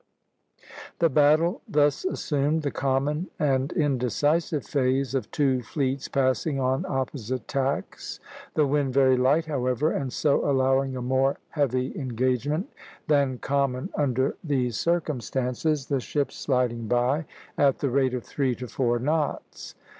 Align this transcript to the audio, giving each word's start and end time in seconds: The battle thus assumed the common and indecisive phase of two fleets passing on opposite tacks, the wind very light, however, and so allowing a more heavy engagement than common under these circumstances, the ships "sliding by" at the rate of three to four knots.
The 0.97 1.09
battle 1.09 1.61
thus 1.67 2.05
assumed 2.05 2.63
the 2.63 2.71
common 2.71 3.29
and 3.37 3.71
indecisive 3.71 4.65
phase 4.65 5.13
of 5.13 5.29
two 5.29 5.61
fleets 5.61 6.07
passing 6.07 6.59
on 6.59 6.87
opposite 6.89 7.47
tacks, 7.47 8.19
the 8.55 8.65
wind 8.65 8.95
very 8.95 9.15
light, 9.15 9.45
however, 9.45 9.91
and 9.91 10.11
so 10.11 10.43
allowing 10.49 10.97
a 10.97 11.03
more 11.03 11.37
heavy 11.49 11.95
engagement 11.95 12.73
than 13.07 13.37
common 13.37 13.91
under 13.93 14.35
these 14.43 14.75
circumstances, 14.75 15.85
the 15.85 15.99
ships 15.99 16.35
"sliding 16.35 16.87
by" 16.87 17.25
at 17.55 17.77
the 17.77 17.91
rate 17.91 18.15
of 18.15 18.23
three 18.23 18.55
to 18.55 18.67
four 18.67 18.97
knots. 18.97 19.75